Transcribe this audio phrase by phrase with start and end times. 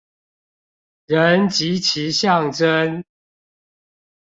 [1.05, 3.03] 人及其象徵